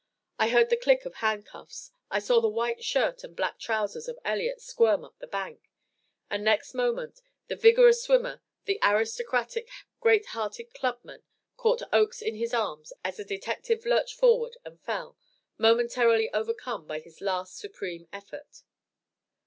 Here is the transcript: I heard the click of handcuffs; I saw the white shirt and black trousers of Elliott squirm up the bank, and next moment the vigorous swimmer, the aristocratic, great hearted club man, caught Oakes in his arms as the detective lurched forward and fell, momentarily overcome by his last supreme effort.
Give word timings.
I 0.39 0.49
heard 0.49 0.71
the 0.71 0.77
click 0.77 1.05
of 1.05 1.13
handcuffs; 1.13 1.91
I 2.09 2.17
saw 2.17 2.41
the 2.41 2.47
white 2.49 2.83
shirt 2.83 3.23
and 3.23 3.35
black 3.35 3.59
trousers 3.59 4.07
of 4.07 4.17
Elliott 4.25 4.59
squirm 4.59 5.03
up 5.05 5.19
the 5.19 5.27
bank, 5.27 5.69
and 6.27 6.43
next 6.43 6.73
moment 6.73 7.21
the 7.49 7.55
vigorous 7.55 8.01
swimmer, 8.01 8.41
the 8.65 8.79
aristocratic, 8.81 9.69
great 9.99 10.25
hearted 10.29 10.73
club 10.73 11.05
man, 11.05 11.21
caught 11.55 11.83
Oakes 11.93 12.19
in 12.19 12.33
his 12.33 12.51
arms 12.51 12.93
as 13.05 13.17
the 13.17 13.23
detective 13.23 13.85
lurched 13.85 14.15
forward 14.19 14.57
and 14.65 14.81
fell, 14.81 15.19
momentarily 15.59 16.33
overcome 16.33 16.87
by 16.87 16.99
his 16.99 17.21
last 17.21 17.57
supreme 17.59 18.07
effort. 18.11 18.63